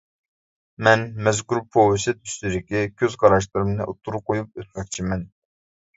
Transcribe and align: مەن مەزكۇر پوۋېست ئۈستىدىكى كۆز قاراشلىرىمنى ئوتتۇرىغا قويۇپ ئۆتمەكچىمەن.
مەن 0.87 1.03
مەزكۇر 1.27 1.59
پوۋېست 1.75 2.23
ئۈستىدىكى 2.29 2.81
كۆز 3.03 3.19
قاراشلىرىمنى 3.25 3.87
ئوتتۇرىغا 3.87 4.27
قويۇپ 4.31 4.63
ئۆتمەكچىمەن. 4.63 5.23